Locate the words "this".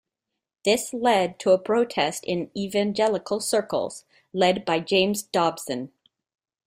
0.65-0.95